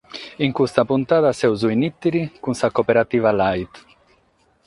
[0.45, 3.73] In custa puntada semus in Ittiri cun sa Cooperativa Lait.